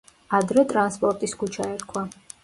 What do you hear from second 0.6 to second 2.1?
ტრანსპორტის ქუჩა ერქვა.